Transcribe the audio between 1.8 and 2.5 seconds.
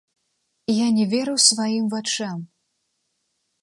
вачам.